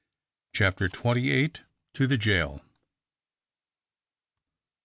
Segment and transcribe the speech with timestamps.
[0.55, 1.61] CHAPTER TWENTY EIGHT.
[1.93, 2.65] "TO THE JAIL!"